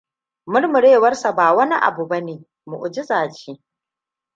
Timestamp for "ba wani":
1.35-1.75